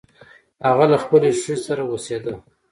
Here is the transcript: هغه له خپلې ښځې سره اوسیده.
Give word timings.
هغه 0.67 0.85
له 0.91 0.97
خپلې 1.03 1.29
ښځې 1.41 1.55
سره 1.65 1.81
اوسیده. 1.91 2.33